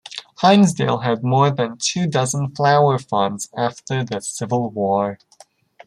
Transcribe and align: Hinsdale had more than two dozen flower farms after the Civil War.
Hinsdale 0.41 1.03
had 1.03 1.23
more 1.23 1.51
than 1.51 1.77
two 1.77 2.07
dozen 2.07 2.55
flower 2.55 2.97
farms 2.97 3.49
after 3.55 4.03
the 4.03 4.19
Civil 4.19 4.71
War. 4.71 5.19